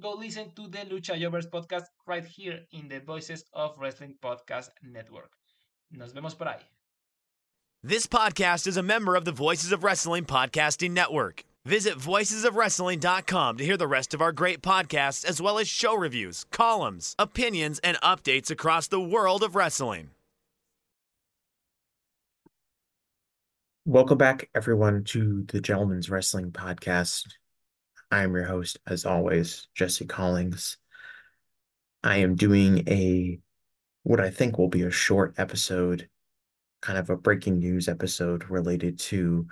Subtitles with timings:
[0.00, 4.70] go listen to the Lucha Jovers podcast right here in the Voices of Wrestling Podcast
[4.82, 5.30] Network.
[5.92, 6.60] Nos vemos por ahí.
[7.82, 11.44] This podcast is a member of the Voices of Wrestling Podcasting Network.
[11.66, 16.44] Visit voicesofwrestling.com to hear the rest of our great podcasts, as well as show reviews,
[16.50, 20.10] columns, opinions, and updates across the world of wrestling.
[23.86, 27.26] Welcome back, everyone, to the Gentleman's Wrestling Podcast.
[28.14, 30.76] I am your host, as always, Jesse Collings.
[32.04, 33.40] I am doing a
[34.04, 36.08] what I think will be a short episode,
[36.80, 39.48] kind of a breaking news episode related to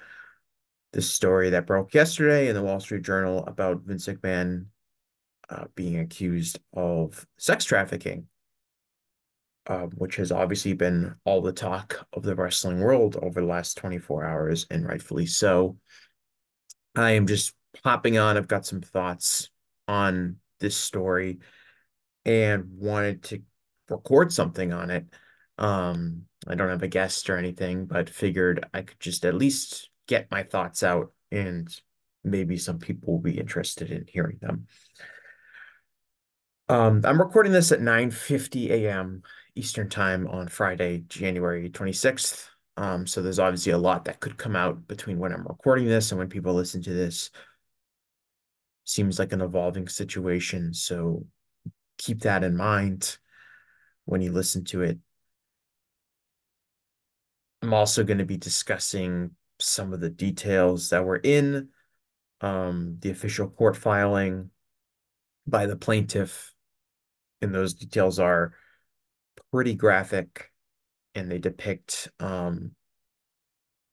[0.92, 4.66] the story that broke yesterday in the Wall Street Journal about Vince McMahon
[5.50, 8.28] uh, being accused of sex trafficking,
[9.66, 13.76] uh, which has obviously been all the talk of the wrestling world over the last
[13.78, 15.78] 24 hours, and rightfully so.
[16.94, 18.36] I am just popping on.
[18.36, 19.50] I've got some thoughts
[19.88, 21.38] on this story
[22.24, 23.42] and wanted to
[23.88, 25.06] record something on it.
[25.58, 29.90] Um, I don't have a guest or anything, but figured I could just at least
[30.06, 31.74] get my thoughts out and
[32.24, 34.66] maybe some people will be interested in hearing them.
[36.68, 39.22] Um, I'm recording this at 9:50 a.m.
[39.54, 42.48] Eastern Time on Friday, January 26th.
[42.76, 46.10] Um, so there's obviously a lot that could come out between when I'm recording this
[46.10, 47.30] and when people listen to this.
[48.84, 51.26] Seems like an evolving situation, so
[51.98, 53.18] keep that in mind
[54.04, 54.98] when you listen to it.
[57.62, 61.68] I'm also going to be discussing some of the details that were in
[62.40, 64.50] um, the official court filing
[65.46, 66.52] by the plaintiff.
[67.40, 68.54] And those details are
[69.52, 70.50] pretty graphic
[71.14, 72.72] and they depict um,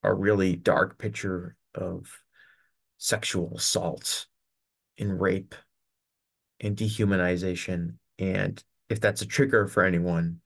[0.04, 2.08] a really dark picture of
[2.98, 4.26] sexual assault
[5.00, 5.56] and rape
[6.60, 7.96] and dehumanization.
[8.18, 10.42] And if that's a trigger for anyone,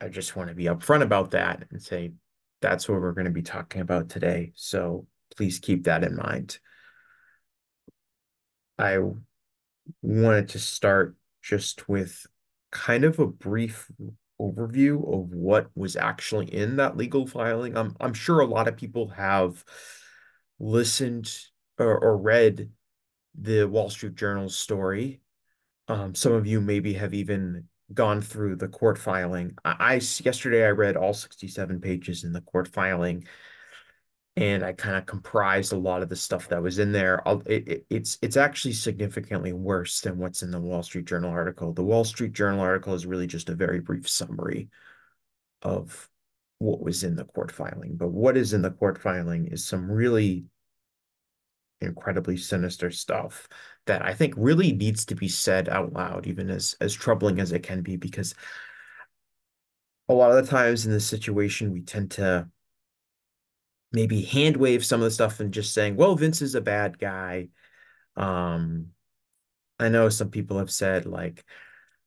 [0.00, 2.12] I just want to be upfront about that and say
[2.60, 4.52] that's what we're going to be talking about today.
[4.54, 6.58] So please keep that in mind.
[8.78, 8.98] I
[10.02, 12.26] wanted to start just with
[12.70, 13.90] kind of a brief
[14.40, 17.76] overview of what was actually in that legal filing.
[17.76, 19.64] I'm I'm sure a lot of people have
[20.60, 21.32] listened
[21.78, 22.70] or, or read
[23.40, 25.20] the Wall Street Journal story.
[25.86, 29.56] Um, some of you maybe have even gone through the court filing.
[29.64, 33.26] I, I yesterday I read all 67 pages in the court filing
[34.38, 37.20] and I kind of comprised a lot of the stuff that was in there.
[37.46, 41.72] It, it, it's it's actually significantly worse than what's in the Wall Street Journal article.
[41.72, 44.68] The Wall Street Journal article is really just a very brief summary
[45.62, 46.08] of
[46.60, 47.96] what was in the court filing.
[47.96, 50.44] But what is in the court filing is some really
[51.80, 53.48] incredibly sinister stuff
[53.86, 57.52] that I think really needs to be said out loud, even as as troubling as
[57.52, 58.34] it can be, because
[60.08, 62.48] a lot of the times in this situation we tend to
[63.92, 66.98] maybe hand wave some of the stuff and just saying, well, Vince is a bad
[66.98, 67.48] guy.
[68.16, 68.88] Um,
[69.78, 71.44] I know some people have said like,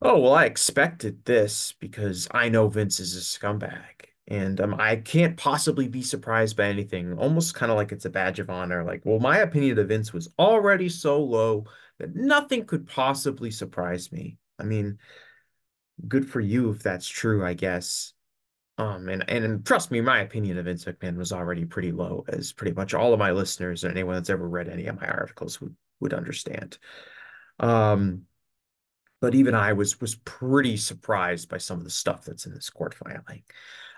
[0.02, 4.98] oh, well, I expected this because I know Vince is a scumbag and um, I
[4.98, 7.18] can't possibly be surprised by anything.
[7.18, 8.84] Almost kind of like it's a badge of honor.
[8.84, 11.66] Like, well, my opinion of Vince was already so low
[12.00, 14.38] that nothing could possibly surprise me.
[14.60, 15.00] I mean,
[16.08, 18.14] good for you if that's true, I guess.
[18.78, 22.54] Um, and, and trust me, my opinion of Vince McMahon was already pretty low, as
[22.54, 25.60] pretty much all of my listeners and anyone that's ever read any of my articles
[25.62, 26.78] would would understand.
[27.60, 28.24] Um,
[29.22, 32.70] but even I was was pretty surprised by some of the stuff that's in this
[32.70, 33.44] court filing.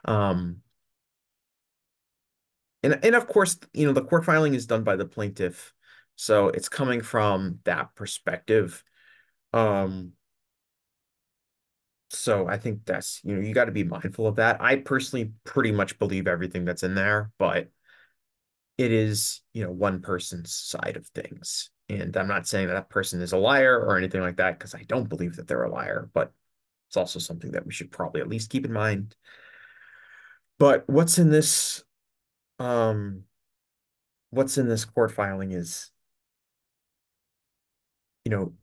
[0.05, 0.57] Um,
[2.83, 5.73] and and of course, you know, the court filing is done by the plaintiff,
[6.15, 8.83] so it's coming from that perspective.
[9.53, 10.11] Um,
[12.09, 14.61] so I think that's you know you got to be mindful of that.
[14.61, 17.69] I personally pretty much believe everything that's in there, but
[18.77, 22.89] it is you know one person's side of things, and I'm not saying that that
[22.89, 25.71] person is a liar or anything like that because I don't believe that they're a
[25.71, 26.31] liar, but
[26.87, 29.15] it's also something that we should probably at least keep in mind.
[30.59, 31.83] But what's in this
[32.59, 33.23] um
[34.29, 35.89] what's in this court filing is
[38.23, 38.53] you know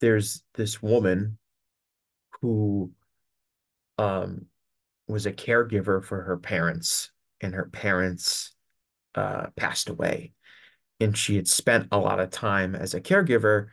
[0.00, 1.38] there's this woman
[2.40, 2.92] who
[3.98, 4.46] um
[5.08, 8.54] was a caregiver for her parents, and her parents
[9.14, 10.32] uh, passed away.
[11.00, 13.66] And she had spent a lot of time as a caregiver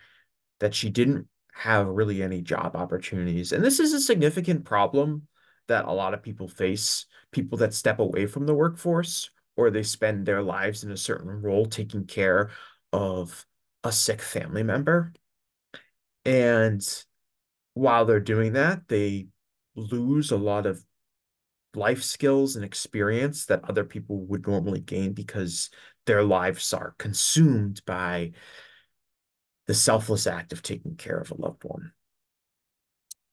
[0.59, 3.51] that she didn't have really any job opportunities.
[3.51, 5.27] And this is a significant problem
[5.67, 9.83] that a lot of people face people that step away from the workforce or they
[9.83, 12.49] spend their lives in a certain role taking care
[12.91, 13.45] of
[13.83, 15.13] a sick family member.
[16.25, 16.81] And
[17.73, 19.27] while they're doing that, they
[19.75, 20.83] lose a lot of
[21.75, 25.69] life skills and experience that other people would normally gain because
[26.05, 28.31] their lives are consumed by
[29.67, 31.91] the selfless act of taking care of a loved one.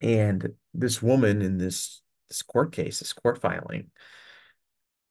[0.01, 3.91] And this woman in this this court case, this court filing,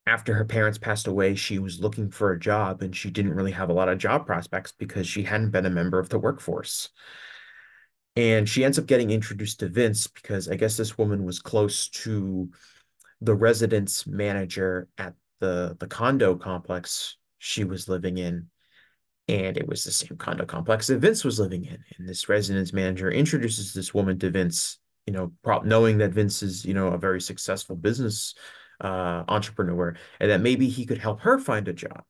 [0.07, 3.51] after her parents passed away, she was looking for a job and she didn't really
[3.51, 6.89] have a lot of job prospects because she hadn't been a member of the workforce.
[8.15, 11.89] And she ends up getting introduced to Vince because I guess this woman was close
[11.89, 12.49] to
[13.21, 18.49] the residence manager at the the condo complex she was living in
[19.27, 21.77] and it was the same condo complex that Vince was living in.
[21.97, 26.43] And this residence manager introduces this woman to Vince you know prop, knowing that Vince
[26.43, 28.35] is you know a very successful business
[28.81, 32.03] uh, entrepreneur and that maybe he could help her find a job.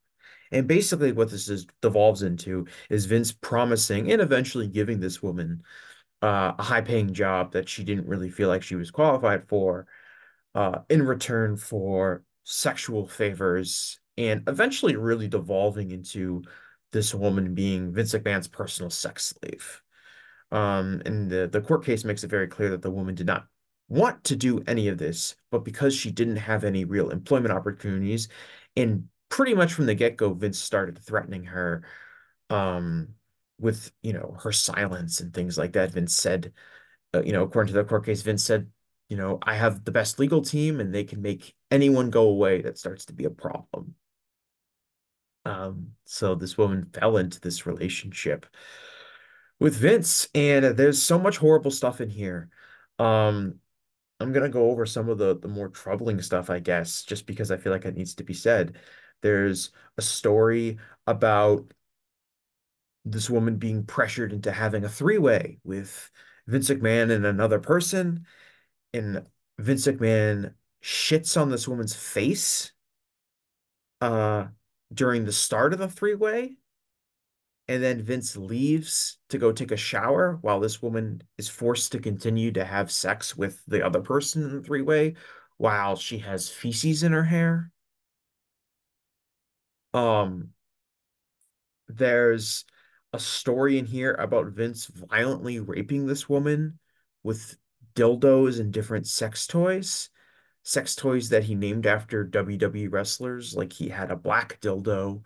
[0.52, 5.64] And basically what this is devolves into is Vince promising and eventually giving this woman
[6.22, 9.88] uh, a high paying job that she didn't really feel like she was qualified for
[10.56, 16.44] uh, in return for sexual favors and eventually really devolving into
[16.92, 19.81] this woman being Vince McMahon's personal sex slave.
[20.51, 23.48] Um, and the, the court case makes it very clear that the woman did not
[23.88, 28.27] want to do any of this, but because she didn't have any real employment opportunities,
[28.75, 31.83] and pretty much from the get-go, Vince started threatening her
[32.50, 33.10] um,
[33.57, 35.92] with, you know, her silence and things like that.
[35.92, 36.51] Vince said,
[37.13, 38.68] uh, you know, according to the court case, Vince said
[39.10, 42.62] you know, I have the best legal team and they can make anyone go away
[42.62, 43.95] that starts to be a problem.
[45.50, 48.46] Um, so this woman fell into this relationship
[49.60, 52.50] with Vince, and there's so much horrible stuff in here.
[53.00, 53.56] Um,
[54.19, 57.51] I'm gonna go over some of the the more troubling stuff, I guess, just because
[57.51, 58.78] I feel like it needs to be said.
[59.22, 61.74] There's a story about
[63.06, 66.12] this woman being pressured into having a three-way with
[66.48, 68.25] Vince McMahon and another person
[68.94, 69.25] and
[69.57, 70.54] Vince McMahon
[70.84, 72.72] shits on this woman's face
[74.02, 74.48] uh
[74.94, 76.56] during the start of the three-way
[77.70, 82.00] and then Vince leaves to go take a shower while this woman is forced to
[82.00, 85.14] continue to have sex with the other person in the three-way
[85.58, 87.72] while she has feces in her hair.
[89.94, 90.50] Um
[91.88, 92.66] there's
[93.14, 96.80] a story in here about Vince violently raping this woman
[97.22, 97.56] with
[97.96, 100.10] dildos and different sex toys.
[100.69, 103.56] Sex toys that he named after WWE wrestlers.
[103.56, 105.24] Like he had a black dildo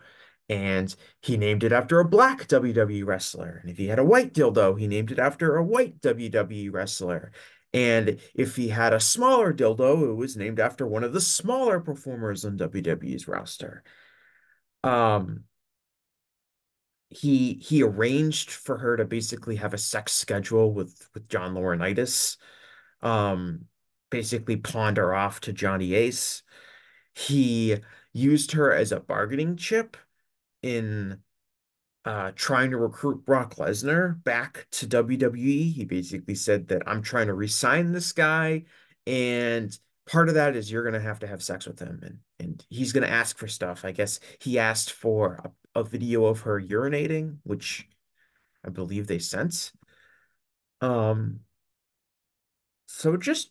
[0.48, 3.58] and he named it after a black WWE wrestler.
[3.60, 7.30] And if he had a white dildo, he named it after a white WWE wrestler.
[7.74, 11.78] And if he had a smaller dildo, it was named after one of the smaller
[11.78, 13.84] performers on WWE's roster.
[14.82, 15.44] Um,
[17.10, 22.38] he he arranged for her to basically have a sex schedule with with John Laurinaitis
[23.02, 23.66] um,
[24.14, 26.44] basically pawned her off to Johnny Ace.
[27.16, 27.78] He
[28.12, 29.96] used her as a bargaining chip
[30.62, 31.18] in
[32.04, 35.72] uh, trying to recruit Brock Lesnar back to WWE.
[35.72, 38.66] He basically said that I'm trying to resign this guy,
[39.04, 42.64] and part of that is you're gonna have to have sex with him, and and
[42.70, 43.84] he's gonna ask for stuff.
[43.84, 45.40] I guess he asked for
[45.74, 47.88] a, a video of her urinating, which
[48.64, 49.72] I believe they sent.
[50.80, 51.40] Um,
[52.86, 53.50] so just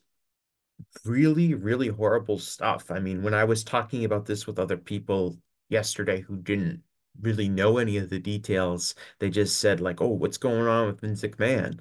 [1.06, 2.92] really, really horrible stuff.
[2.92, 5.38] I mean, when I was talking about this with other people
[5.70, 6.84] yesterday who didn't
[7.22, 11.02] really know any of the details, they just said like, "Oh, what's going on with
[11.02, 11.80] Vince McMahon?"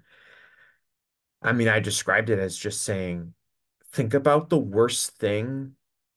[1.42, 3.34] I mean, I described it as just saying,
[3.92, 5.72] think about the worst thing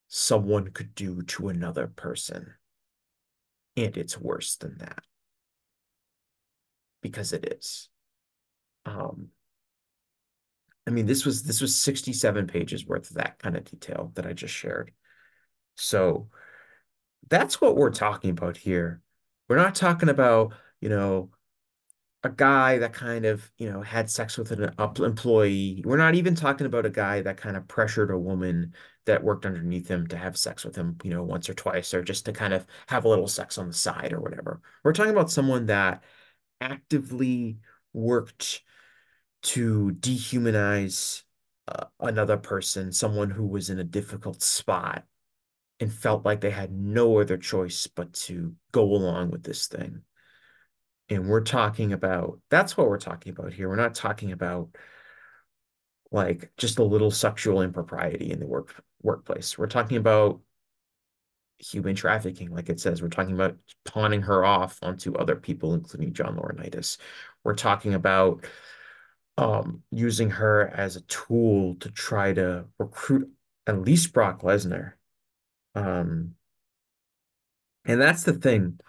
[0.08, 2.54] someone could do to another person.
[3.76, 5.04] And it's worse than that.
[7.02, 7.90] Because it is.
[8.86, 9.30] Um,
[10.88, 14.26] I mean, this was this was 67 pages worth of that kind of detail that
[14.26, 14.92] I just shared.
[15.76, 16.30] So
[17.28, 19.02] that's what we're talking about here.
[19.50, 21.32] We're not talking about, you know,
[22.24, 25.84] a guy that kind of, you know, had sex with an employee.
[25.86, 28.74] We're not even talking about a guy that kind of pressured a woman
[29.06, 32.02] that worked underneath him to have sex with him, you know, once or twice, or
[32.02, 34.60] just to kind of have a little sex on the side or whatever.
[34.84, 36.04] We're talking about someone that
[36.60, 37.60] actively
[37.94, 38.62] worked
[39.46, 41.24] to dehumanize
[41.68, 45.04] uh, another person, someone who was in a difficult spot
[45.80, 50.02] and felt like they had no other choice but to go along with this thing.
[51.10, 53.70] And we're talking about that's what we're talking about here.
[53.70, 54.70] We're not talking about
[56.12, 58.74] like just a little sexual impropriety in the work
[59.04, 59.58] workplace.
[59.58, 60.42] We're talking about
[61.60, 63.02] human trafficking, like it says.
[63.02, 66.98] We're talking about pawning her off onto other people, including John Laurinaitis.
[67.44, 68.46] We're talking about
[69.38, 73.30] um, using her as a tool to try to recruit
[73.68, 74.94] at least Brock Lesnar.
[75.74, 76.36] Um,
[77.86, 78.80] and that's the thing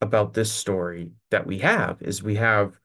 [0.00, 2.78] about this story that we have is we have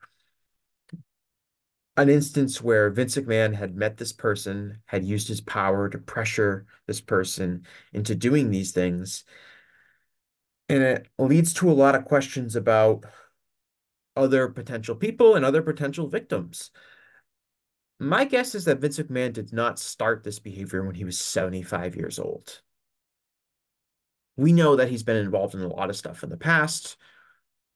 [1.96, 6.66] an instance where Vince McMahon had met this person, had used his power to pressure
[6.88, 9.26] this person into doing these things.
[10.70, 13.04] And it leads to a lot of questions about
[14.16, 16.72] other potential people and other potential victims.
[18.00, 21.96] My guess is that Vince McMahon did not start this behavior when he was 75
[21.96, 22.62] years old.
[24.36, 26.98] We know that he's been involved in a lot of stuff in the past.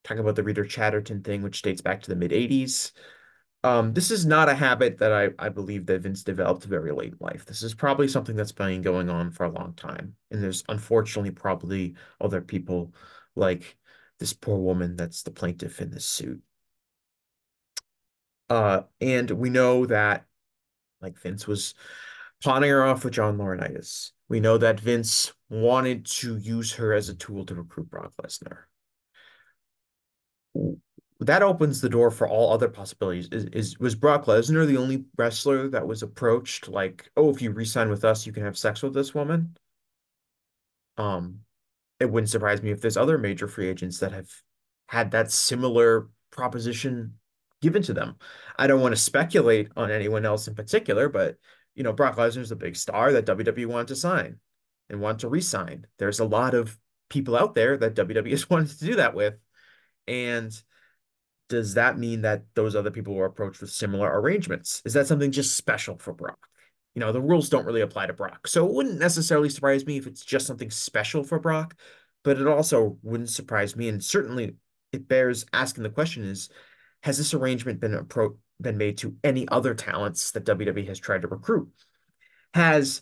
[0.04, 2.92] Talking about the Rita Chatterton thing, which dates back to the mid 80s.
[3.64, 7.14] Um, this is not a habit that I, I believe that Vince developed very late
[7.14, 7.46] in life.
[7.46, 10.16] This is probably something that's been going on for a long time.
[10.32, 12.94] And there's unfortunately probably other people
[13.36, 13.78] like
[14.20, 16.42] this poor woman that's the plaintiff in this suit.
[18.50, 20.26] Uh, and we know that
[21.02, 21.76] like Vince was
[22.44, 24.12] pawning her off with John Laurinaitis.
[24.30, 28.64] We know that Vince wanted to use her as a tool to recruit Brock Lesnar
[31.20, 33.28] that opens the door for all other possibilities.
[33.32, 37.52] Is, is was Brock Lesnar the only wrestler that was approached like, oh, if you
[37.52, 39.58] resign with us, you can have sex with this woman?
[40.98, 41.40] Um,
[42.00, 44.30] it wouldn't surprise me if there's other major free agents that have
[44.88, 47.16] had that similar proposition
[47.62, 48.16] given to them.
[48.58, 51.38] I don't want to speculate on anyone else in particular, but
[51.76, 54.40] you know, Brock Lesnar is a big star that WWE wanted to sign
[54.90, 55.86] and want to resign.
[56.00, 56.78] There's a lot of
[57.10, 59.36] people out there that WWE has wanted to do that with.
[60.08, 60.52] And
[61.50, 64.82] does that mean that those other people were approached with similar arrangements?
[64.86, 66.48] Is that something just special for Brock?
[66.96, 68.48] You know, the rules don't really apply to Brock.
[68.48, 71.76] So it wouldn't necessarily surprise me if it's just something special for Brock,
[72.24, 73.88] but it also wouldn't surprise me.
[73.88, 74.56] And certainly
[74.92, 76.50] it bears asking the question is,
[77.08, 81.22] has this arrangement been appro- been made to any other talents that WWE has tried
[81.22, 81.70] to recruit?
[82.54, 83.02] Has,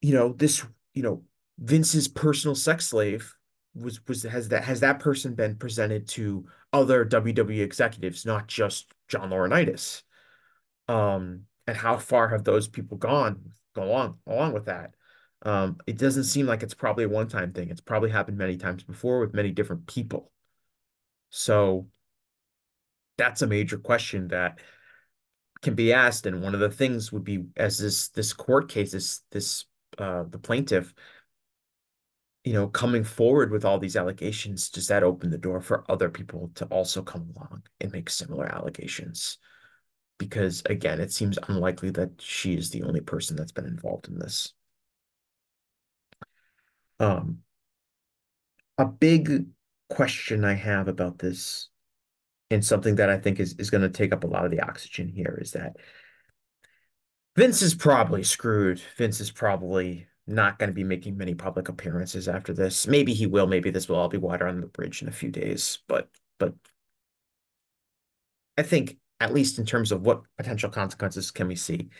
[0.00, 0.64] you know, this,
[0.94, 1.22] you know,
[1.58, 3.34] Vince's personal sex slave
[3.74, 8.86] was was has that has that person been presented to other WWE executives, not just
[9.06, 10.02] John Laurinaitis?
[10.88, 14.94] Um, and how far have those people gone go along along with that?
[15.42, 17.68] Um, it doesn't seem like it's probably a one-time thing.
[17.68, 20.32] It's probably happened many times before with many different people.
[21.28, 21.88] So
[23.18, 24.60] that's a major question that
[25.60, 26.24] can be asked.
[26.24, 29.66] And one of the things would be as this this court case, this this
[29.98, 30.94] uh the plaintiff
[32.48, 36.08] you know, coming forward with all these allegations, does that open the door for other
[36.08, 39.36] people to also come along and make similar allegations?
[40.18, 44.18] Because again, it seems unlikely that she is the only person that's been involved in
[44.18, 44.54] this.
[46.98, 47.40] Um,
[48.78, 49.46] a big
[49.90, 51.68] question I have about this,
[52.50, 54.60] and something that I think is, is going to take up a lot of the
[54.60, 55.76] oxygen here, is that
[57.36, 58.80] Vince is probably screwed.
[58.96, 62.86] Vince is probably not going to be making many public appearances after this.
[62.86, 63.46] Maybe he will.
[63.46, 65.78] Maybe this will all be water on the bridge in a few days.
[65.88, 66.54] But but
[68.56, 71.90] I think at least in terms of what potential consequences can we see,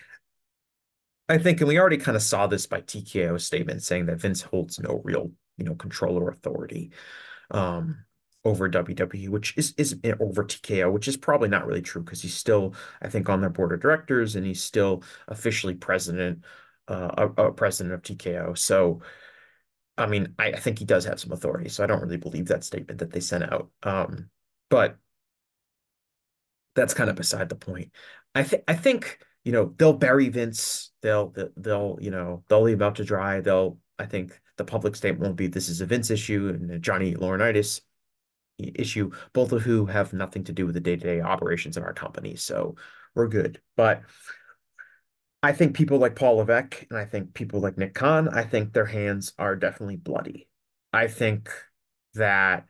[1.28, 4.42] I think, and we already kind of saw this by TKO's statement saying that Vince
[4.42, 6.90] holds no real you know control or authority
[7.50, 8.04] um,
[8.44, 12.34] over WWE, which is is over TKO, which is probably not really true because he's
[12.34, 16.44] still I think on their board of directors and he's still officially president
[16.88, 18.56] uh, a, a, president of TKO.
[18.56, 19.02] So,
[19.96, 21.68] I mean, I, I, think he does have some authority.
[21.68, 23.68] So I don't really believe that statement that they sent out.
[23.82, 24.30] Um,
[24.70, 24.96] but
[26.74, 27.92] that's kind of beside the point.
[28.34, 30.92] I think I think you know they'll bury Vince.
[31.02, 33.40] They'll they'll you know they'll leave out to dry.
[33.40, 37.14] They'll I think the public statement won't be this is a Vince issue and Johnny
[37.14, 37.80] Laurinaitis
[38.58, 41.84] issue, both of who have nothing to do with the day to day operations of
[41.84, 42.36] our company.
[42.36, 42.76] So
[43.14, 43.60] we're good.
[43.76, 44.02] But
[45.42, 48.72] I think people like Paul Levesque and I think people like Nick Khan, I think
[48.72, 50.48] their hands are definitely bloody.
[50.92, 51.50] I think
[52.14, 52.66] that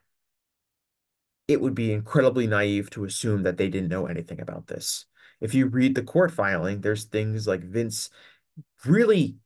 [1.46, 5.06] it would be incredibly naive to assume that they didn't know anything about this.
[5.40, 8.10] If you read the court filing, there's things like Vince
[8.84, 9.36] really,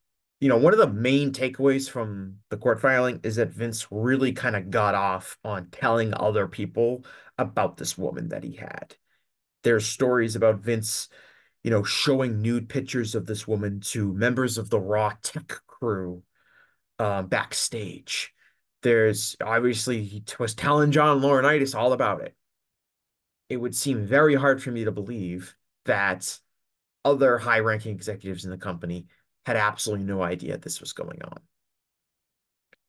[0.43, 4.33] you know, one of the main takeaways from the court filing is that Vince really
[4.33, 7.05] kind of got off on telling other people
[7.39, 8.97] about this woman that he had
[9.63, 11.09] There's stories about Vince,
[11.63, 16.25] you know, showing nude pictures of this woman to members of the Raw tech crew
[16.99, 18.35] um, backstage.
[18.83, 22.35] There's obviously he was telling John Laurinaitis all about it.
[23.49, 26.37] It would seem very hard for me to believe that
[27.05, 29.07] other high-ranking executives in the company
[29.47, 31.41] had absolutely no idea this was going on.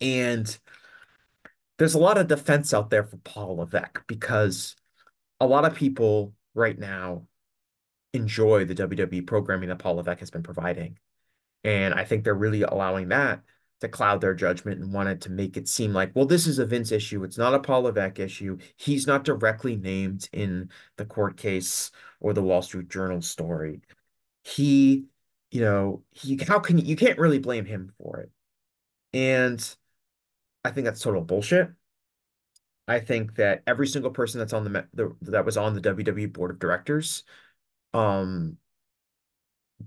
[0.02, 0.58] And
[1.78, 4.76] there's a lot of defense out there for Paul Levesque because
[5.40, 7.28] a lot of people right now
[8.14, 11.00] enjoy the WWE programming that Paul Levesque has been providing.
[11.64, 13.42] And I think they're really allowing that
[13.82, 16.66] to cloud their judgment and wanted to make it seem like, well, this is a
[16.66, 17.24] Vince issue.
[17.24, 18.58] It's not a Paul Levesque issue.
[18.78, 21.92] He's not directly named in the court case
[22.22, 23.82] or the Wall Street Journal story.
[24.44, 25.06] He,
[25.54, 28.32] you know, he how can you, can't really blame him for it.
[29.14, 29.76] And
[30.66, 31.70] I think that's total bullshit.
[32.88, 36.34] I think that every single person that's on the, the that was on the WWE
[36.34, 37.24] board of directors
[37.94, 38.58] um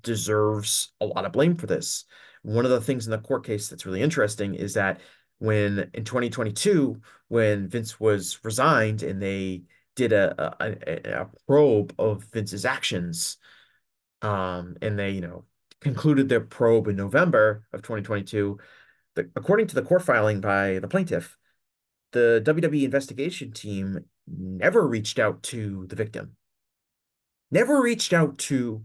[0.03, 2.05] deserves a lot of blame for this.
[2.43, 5.01] One of the things in the court case that's really interesting is that
[5.39, 9.65] when in 2022 when Vince was resigned and they
[9.97, 13.39] did a a, a probe of Vince's actions
[14.23, 15.45] um and they you know
[15.81, 18.59] concluded their probe in November of 2022
[19.17, 21.37] the, according to the court filing by the plaintiff,
[22.13, 26.37] the WWE investigation team never reached out to the victim,
[27.51, 28.85] never reached out to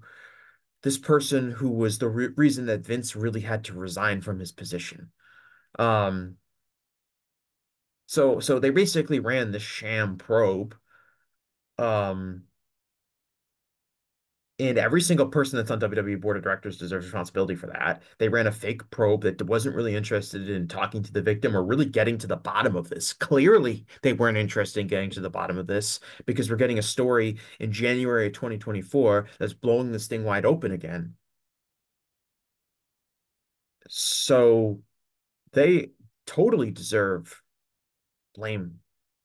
[0.81, 4.51] this person who was the re reason that Vince really had to resign from his
[4.51, 5.11] position.
[5.77, 6.37] Um,
[8.07, 10.75] so so they basically ran the sham probe.
[11.77, 12.43] Um,
[14.61, 18.03] and every single person that's on WWE board of directors deserves responsibility for that.
[18.19, 21.63] They ran a fake probe that wasn't really interested in talking to the victim or
[21.63, 23.11] really getting to the bottom of this.
[23.11, 26.83] Clearly, they weren't interested in getting to the bottom of this because we're getting a
[26.83, 31.15] story in January of 2024 that's blowing this thing wide open again.
[33.89, 34.81] So
[35.53, 35.89] they
[36.27, 37.41] totally deserve
[38.35, 38.75] blame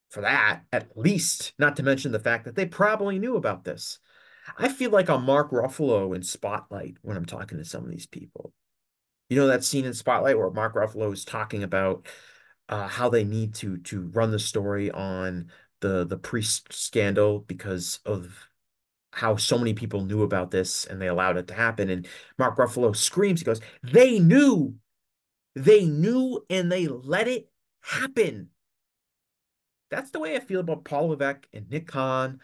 [0.08, 3.98] for that, at least, not to mention the fact that they probably knew about this.
[4.56, 8.06] I feel like I'm Mark Ruffalo in Spotlight when I'm talking to some of these
[8.06, 8.52] people.
[9.28, 12.06] You know that scene in Spotlight where Mark Ruffalo is talking about
[12.68, 18.00] uh, how they need to to run the story on the the priest scandal because
[18.04, 18.48] of
[19.12, 21.88] how so many people knew about this and they allowed it to happen.
[21.88, 22.06] And
[22.38, 24.74] Mark Ruffalo screams, he goes, They knew,
[25.54, 27.48] they knew, and they let it
[27.80, 28.50] happen.
[29.90, 32.40] That's the way I feel about Paul Levesque and Nick Khan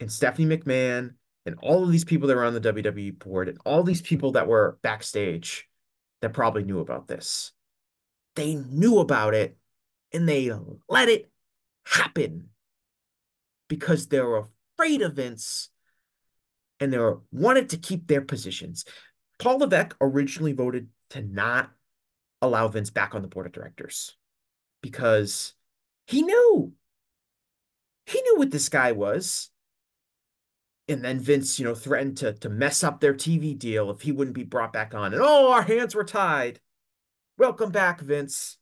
[0.00, 1.14] and Stephanie McMahon
[1.46, 4.32] and all of these people that were on the WWE board and all these people
[4.32, 5.68] that were backstage
[6.20, 7.52] that probably knew about this.
[8.34, 9.56] They knew about it
[10.12, 10.50] and they
[10.88, 11.30] let it
[11.86, 12.48] happen
[13.68, 15.70] because they were afraid of Vince
[16.80, 16.98] and they
[17.30, 18.84] wanted to keep their positions.
[19.38, 21.70] Paul Levesque originally voted to not
[22.42, 24.16] allow Vince back on the board of directors
[24.82, 25.54] because
[26.06, 26.72] he knew.
[28.04, 29.50] He knew what this guy was
[30.88, 34.12] and then Vince, you know, threatened to to mess up their TV deal if he
[34.12, 35.12] wouldn't be brought back on.
[35.12, 36.60] And oh, our hands were tied.
[37.38, 38.56] Welcome back, Vince.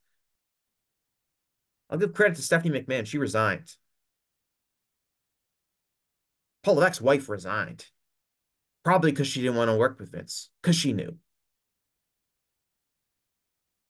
[1.90, 3.06] I'll give credit to Stephanie McMahon.
[3.06, 3.74] She resigned.
[6.62, 7.87] Paul Levesque's wife resigned.
[8.84, 11.16] Probably because she didn't want to work with Vince, because she knew.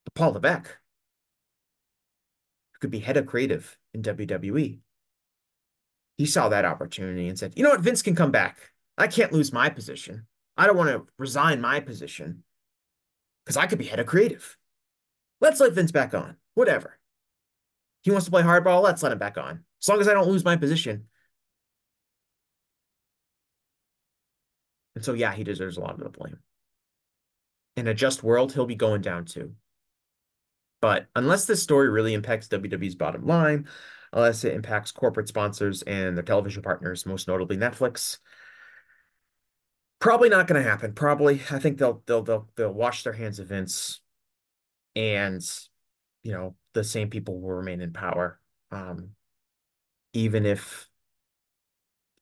[0.05, 0.77] But Paul Levesque
[2.81, 4.81] could be head of creative in WWE
[6.17, 8.59] he saw that opportunity and said, you know what, Vince can come back.
[8.97, 10.27] I can't lose my position.
[10.57, 12.45] I don't want to resign my position
[13.45, 14.57] because I could be head of creative.
[15.41, 16.37] Let's let Vince back on.
[16.55, 16.99] Whatever.
[18.03, 18.83] He wants to play hardball.
[18.83, 19.65] Let's let him back on.
[19.83, 21.07] As long as I don't lose my position.
[24.95, 26.39] And so, yeah, he deserves a lot of the blame.
[27.77, 29.55] In a just world, he'll be going down too.
[30.85, 33.69] But unless this story really impacts WWE's bottom line,
[34.13, 38.19] unless it impacts corporate sponsors and their television partners, most notably Netflix.
[39.99, 40.93] Probably not going to happen.
[40.93, 44.03] Probably, I think they'll they'll they'll they'll wash their hands of Vince,
[44.95, 45.41] and
[46.23, 48.39] you know the same people will remain in power,
[48.71, 49.13] um,
[50.13, 50.87] even if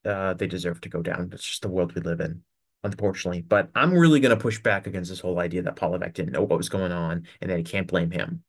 [0.04, 1.30] uh, they deserve to go down.
[1.32, 2.42] It's just the world we live in,
[2.84, 3.42] unfortunately.
[3.42, 6.30] But I'm really going to push back against this whole idea that Paul Levesque didn't
[6.30, 8.44] know what was going on and that he can't blame him.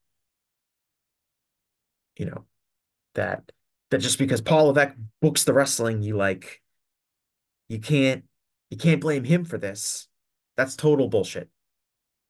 [2.18, 2.46] You know,
[3.16, 3.52] that
[3.92, 6.62] that just because Paul Levesque books the wrestling you like,
[7.70, 8.24] you can't
[8.70, 10.08] you can't blame him for this.
[10.58, 11.50] That's total bullshit.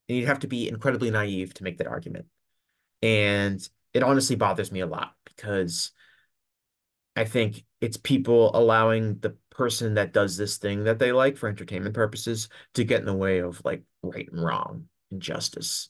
[0.07, 2.25] And you'd have to be incredibly naive to make that argument.
[3.01, 5.91] And it honestly bothers me a lot because
[7.15, 11.47] I think it's people allowing the person that does this thing that they like for
[11.47, 15.89] entertainment purposes to get in the way of like right and wrong and justice.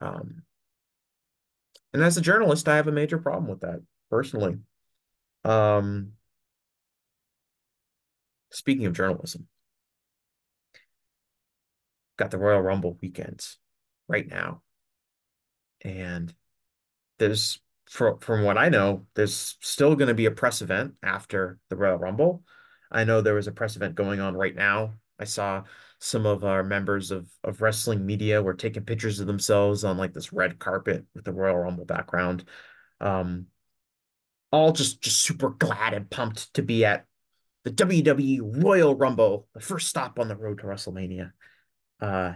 [0.00, 0.42] Um,
[1.92, 4.58] and as a journalist, I have a major problem with that personally.
[5.44, 6.12] Um,
[8.50, 9.48] speaking of journalism,
[12.16, 13.58] got the Royal Rumble weekends
[14.08, 14.62] right now.
[15.84, 16.32] And
[17.18, 17.60] there's
[17.92, 21.76] for, from what I know, there's still going to be a press event after the
[21.76, 22.42] Royal Rumble.
[22.90, 24.94] I know there was a press event going on right now.
[25.18, 25.64] I saw
[26.04, 30.12] some of our members of, of wrestling media were taking pictures of themselves on like
[30.12, 32.44] this red carpet with the Royal Rumble background.
[33.00, 33.46] Um,
[34.50, 37.06] all just just super glad and pumped to be at
[37.62, 41.30] the WWE Royal Rumble, the first stop on the road to WrestleMania.
[42.00, 42.32] Uh,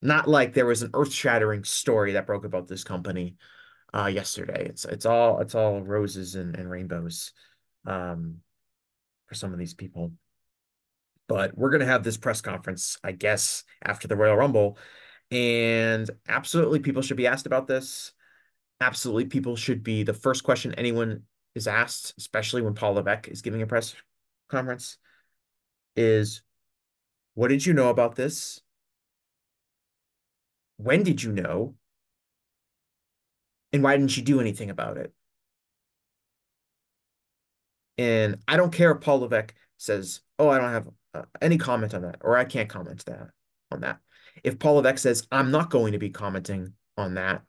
[0.00, 3.36] not like there was an earth-shattering story that broke about this company
[3.92, 4.64] uh, yesterday.
[4.64, 7.34] It's it's all it's all roses and, and rainbows
[7.86, 8.38] um,
[9.26, 10.12] for some of these people.
[11.32, 14.76] But we're gonna have this press conference, I guess, after the Royal Rumble,
[15.30, 18.12] and absolutely people should be asked about this.
[18.82, 21.22] Absolutely, people should be the first question anyone
[21.54, 23.94] is asked, especially when Paul Levesque is giving a press
[24.50, 24.98] conference,
[25.96, 26.42] is
[27.32, 28.60] what did you know about this?
[30.76, 31.76] When did you know?
[33.72, 35.14] And why didn't you do anything about it?
[37.96, 41.94] And I don't care if Paul Levesque says, "Oh, I don't have uh, any comment
[41.94, 43.30] on that," or "I can't comment that
[43.70, 43.98] on that."
[44.42, 47.42] If Paul Levesque says, "I'm not going to be commenting on that,"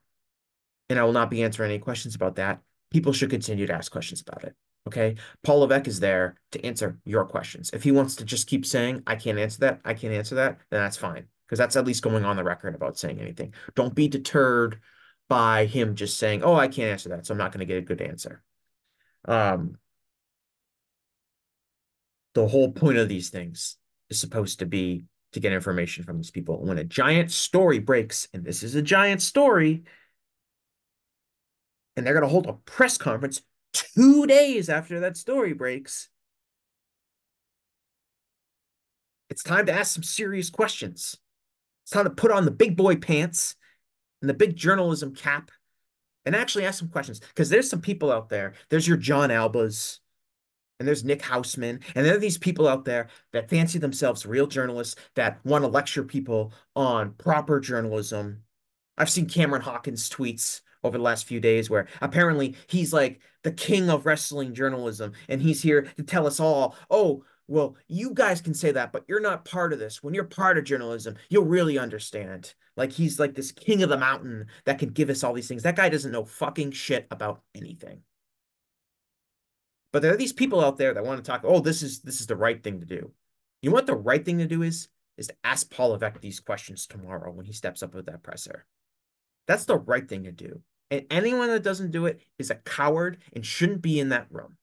[0.90, 2.60] and I will not be answering any questions about that,
[2.92, 4.56] people should continue to ask questions about it.
[4.88, 5.16] Okay.
[5.44, 7.72] Paul Levesque is there to answer your questions.
[7.74, 10.60] If he wants to just keep saying, I can't answer that, I can't answer that,
[10.70, 11.28] then that's fine.
[11.46, 13.54] Because that's at least going on the record about saying anything.
[13.76, 14.80] Don't be deterred
[15.30, 17.78] by him just saying, oh, I can't answer that, so I'm not going to get
[17.78, 18.44] a good answer.
[19.26, 19.78] Um,
[22.34, 23.78] the whole point of these things
[24.10, 26.64] is supposed to be to get information from these people.
[26.64, 29.84] When a giant story breaks, and this is a giant story,
[31.96, 33.42] and they're going to hold a press conference
[33.74, 36.10] two days after that story breaks,
[39.30, 41.18] it's time to ask some serious questions.
[41.84, 43.56] It's time to put on the big boy pants
[44.22, 45.52] and the big journalism cap
[46.26, 48.54] and actually ask some questions because there's some people out there.
[48.70, 50.00] There's your John Albas
[50.84, 54.48] and there's Nick Hausman, and there are these people out there that fancy themselves real
[54.48, 58.44] journalists that want to lecture people on proper journalism.
[58.98, 63.52] I've seen Cameron Hawkins tweets over the last few days where apparently he's like the
[63.54, 68.42] king of wrestling journalism and he's here to tell us all, oh, well, you guys
[68.42, 70.04] can say that, but you're not part of this.
[70.04, 72.56] When you're part of journalism, you'll really understand.
[72.76, 75.64] Like he's like this king of the mountain that can give us all these things.
[75.64, 78.02] That guy doesn't know fucking shit about anything.
[79.94, 82.20] But there are these people out there that want to talk, oh, this is this
[82.20, 83.12] is the right thing to do.
[83.62, 84.90] You know what the right thing to do is?
[85.16, 88.66] Is to ask Paul Levesque these questions tomorrow when he steps up with that presser.
[89.48, 90.62] That's the right thing to do.
[90.90, 94.58] And anyone that doesn't do it is a coward and shouldn't be in that room.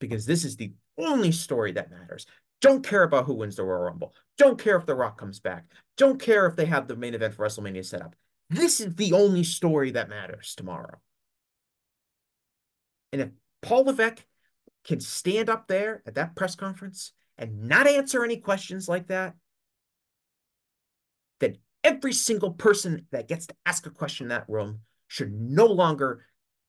[0.00, 2.26] Because this is the only story that matters.
[2.62, 4.14] Don't care about who wins the Royal Rumble.
[4.38, 5.66] Don't care if The Rock comes back.
[5.96, 8.16] Don't care if they have the main event for WrestleMania set up.
[8.48, 10.98] This is the only story that matters tomorrow.
[13.12, 13.28] And if
[13.62, 14.24] Paul Levesque
[14.84, 19.34] can stand up there at that press conference and not answer any questions like that,
[21.40, 25.66] then every single person that gets to ask a question in that room should no
[25.66, 26.24] longer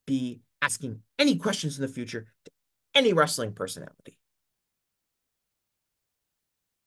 [0.06, 2.50] be asking any questions in the future to
[2.94, 4.18] any wrestling personality.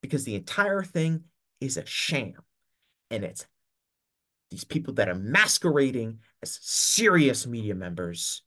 [0.02, 1.26] Because the entire thing
[1.60, 2.34] is a sham.
[3.12, 3.46] And it's
[4.52, 8.43] these people that are masquerading as serious media members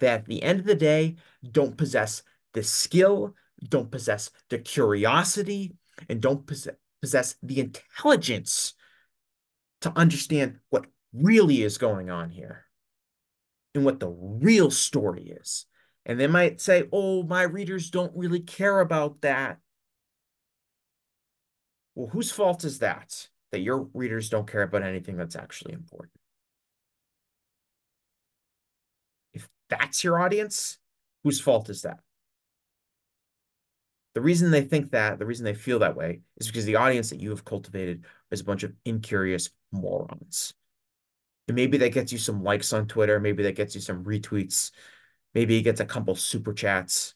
[0.00, 1.16] that at the end of the day
[1.50, 2.22] don't possess
[2.54, 3.34] the skill,
[3.68, 5.74] don't possess the curiosity,
[6.08, 8.74] and don't possess the intelligence
[9.80, 12.64] to understand what really is going on here
[13.74, 15.66] and what the real story is.
[16.04, 19.58] And they might say, oh, my readers don't really care about that.
[21.94, 23.28] Well, whose fault is that?
[23.52, 26.12] That your readers don't care about anything that's actually important.
[29.32, 30.78] If that's your audience,
[31.24, 31.98] whose fault is that?
[34.14, 37.10] The reason they think that, the reason they feel that way, is because the audience
[37.10, 40.54] that you have cultivated is a bunch of incurious morons.
[41.48, 43.20] And maybe that gets you some likes on Twitter.
[43.20, 44.70] Maybe that gets you some retweets.
[45.34, 47.14] Maybe it gets a couple super chats.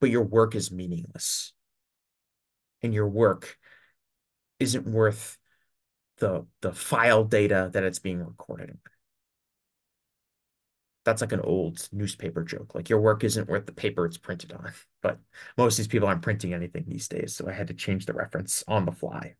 [0.00, 1.52] But your work is meaningless.
[2.82, 3.58] And your work
[4.60, 5.36] isn't worth
[6.18, 8.78] the, the file data that it's being recorded in.
[11.06, 12.74] That's like an old newspaper joke.
[12.74, 14.72] Like your work isn't worth the paper it's printed on.
[15.02, 15.20] But
[15.56, 18.12] most of these people aren't printing anything these days, so I had to change the
[18.12, 19.36] reference on the fly.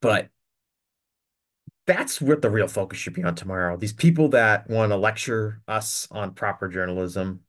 [0.00, 0.28] But
[1.84, 3.76] that's what the real focus should be on tomorrow.
[3.76, 7.40] These people that want to lecture us on proper journalism,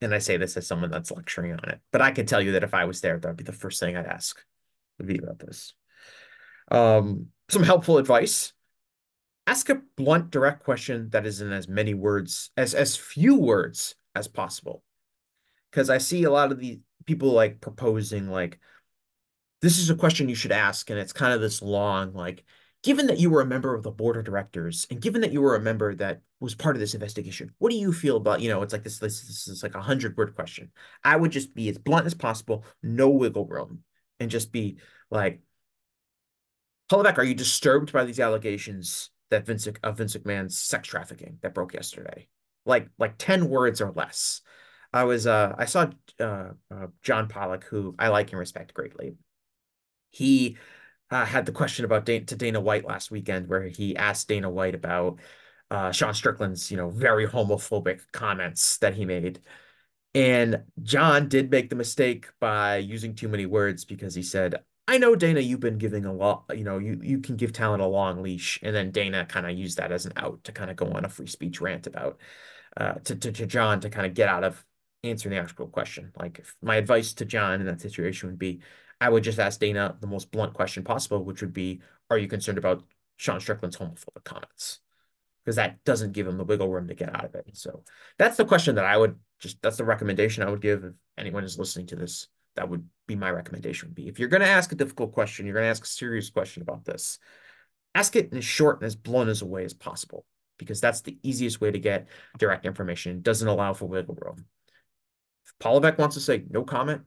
[0.00, 2.52] and I say this as someone that's lecturing on it, but I can tell you
[2.52, 4.42] that if I was there, that'd be the first thing I'd ask
[4.96, 5.74] would be about this.
[6.70, 8.54] Um, some helpful advice
[9.46, 13.94] ask a blunt, direct question that is in as many words, as as few words
[14.14, 14.82] as possible.
[15.70, 18.58] Because I see a lot of the people like proposing like,
[19.62, 22.44] this is a question you should ask, and it's kind of this long, like,
[22.82, 25.40] given that you were a member of the board of directors, and given that you
[25.40, 28.48] were a member that was part of this investigation, what do you feel about, you
[28.48, 30.70] know, it's like this, this, this is like a hundred word question.
[31.02, 33.80] I would just be as blunt as possible, no wiggle room,
[34.20, 34.76] and just be
[35.10, 35.40] like,
[36.88, 41.38] Paul Levesque, are you disturbed by these allegations that Vince of Vince McMahon's sex trafficking
[41.42, 42.28] that broke yesterday.
[42.64, 44.40] Like like 10 words or less.
[44.92, 49.14] I was uh I saw uh, uh John Pollock, who I like and respect greatly.
[50.10, 50.56] He
[51.10, 54.50] uh, had the question about Dana, to Dana White last weekend, where he asked Dana
[54.50, 55.20] White about
[55.70, 59.40] uh, Sean Strickland's, you know, very homophobic comments that he made.
[60.16, 64.96] And John did make the mistake by using too many words because he said, I
[64.96, 67.86] know Dana, you've been giving a lot, you know, you you can give talent a
[67.86, 70.76] long leash, and then Dana kind of used that as an out to kind of
[70.76, 72.18] go on a free speech rant about
[72.78, 74.64] uh to, to, to John to kind of get out of
[75.04, 76.12] answering the actual question.
[76.18, 78.60] Like my advice to John in that situation would be,
[79.02, 82.26] I would just ask Dana the most blunt question possible, which would be, are you
[82.26, 82.84] concerned about
[83.18, 84.80] Sean Strickland's homophobic comments?
[85.44, 87.50] Because that doesn't give him the wiggle room to get out of it.
[87.52, 87.84] So
[88.18, 91.44] that's the question that I would just that's the recommendation I would give if anyone
[91.44, 92.28] is listening to this.
[92.56, 95.44] That would be my recommendation would be if you're going to ask a difficult question
[95.44, 97.18] you're going to ask a serious question about this
[97.96, 100.24] ask it in as short and as blunt as a way as possible
[100.58, 103.12] because that's the easiest way to get direct information.
[103.12, 104.46] It doesn't allow for wiggle room.
[105.46, 107.02] If Paul Levesque wants to say no comment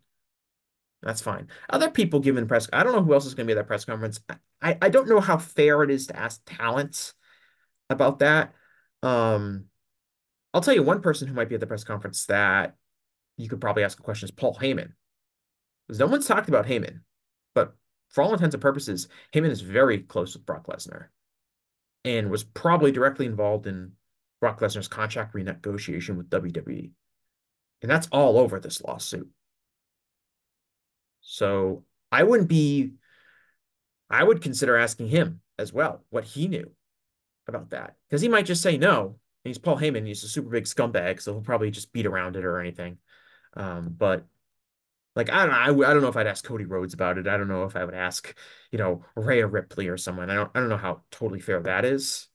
[1.02, 1.48] that's fine.
[1.70, 3.68] Other people given press i don't know who else is going to be at that
[3.68, 4.20] press conference.
[4.62, 7.14] I i don't know how fair it is to ask talents
[7.90, 8.54] about that.
[9.02, 9.66] Um
[10.60, 12.76] i'll tell you one person who might be at the press conference that
[13.38, 14.92] you could probably ask a question is paul heyman
[15.90, 17.00] because no one's talked about Heyman,
[17.56, 17.76] but
[18.10, 21.08] for all intents and purposes, Heyman is very close with Brock Lesnar
[22.06, 23.94] and was probably directly involved in
[24.40, 26.92] Brock Lesnar's contract renegotiation with WWE.
[27.82, 29.28] And that's all over this lawsuit.
[31.22, 32.92] So I wouldn't be,
[34.12, 36.70] I would consider asking him as well what he knew
[37.48, 37.96] about that.
[38.08, 39.16] Because he might just say no.
[39.44, 40.06] He's Paul Heyman.
[40.06, 41.22] He's a super big scumbag.
[41.22, 42.98] So he'll probably just beat around it or anything.
[43.56, 44.26] Um, but
[45.16, 47.28] like I don't know, I, I don't know if I'd ask Cody Rhodes about it.
[47.28, 48.36] I don't know if I would ask,
[48.72, 50.30] you know, Rhea Ripley or someone.
[50.30, 52.28] I don't I don't know how totally fair that is.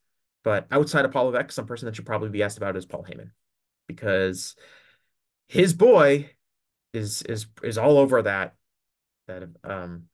[0.43, 3.07] But outside of Paul Levesque, some person that should probably be asked about is Paul
[3.09, 3.31] Heyman,
[3.87, 4.57] because
[5.49, 6.31] his boy
[6.93, 8.55] is is is all over that
[9.27, 10.05] that um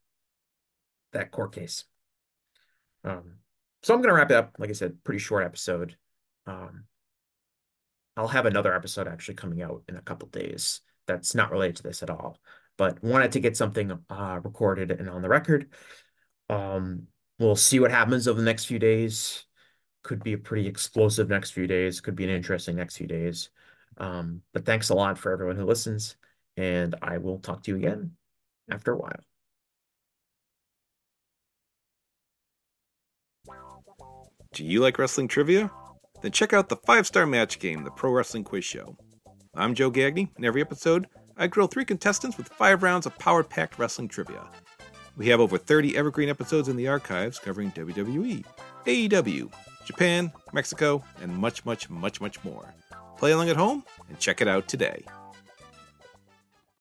[1.13, 1.85] that court case.
[3.03, 3.39] Um,
[3.83, 4.55] so I'm gonna wrap it up.
[4.59, 5.97] Like I said, pretty short episode.
[6.47, 6.85] Um,
[8.17, 11.83] I'll have another episode actually coming out in a couple days that's not related to
[11.83, 12.39] this at all,
[12.77, 15.73] but wanted to get something uh, recorded and on the record.
[16.49, 17.07] Um,
[17.39, 19.45] we'll see what happens over the next few days.
[20.03, 22.01] Could be a pretty explosive next few days.
[22.01, 23.51] Could be an interesting next few days.
[23.99, 26.17] Um, but thanks a lot for everyone who listens,
[26.57, 28.13] and I will talk to you again
[28.71, 29.21] after a while.
[34.53, 35.71] Do you like wrestling trivia?
[36.23, 38.97] Then check out the five star match game, the Pro Wrestling Quiz Show.
[39.55, 41.07] I'm Joe Gagney, and every episode,
[41.37, 44.47] I grill three contestants with five rounds of power packed wrestling trivia.
[45.17, 48.45] We have over 30 evergreen episodes in the archives covering WWE,
[48.85, 49.53] AEW,
[49.85, 52.75] Japan, Mexico, and much, much, much, much more.
[53.17, 55.05] Play along at home and check it out today.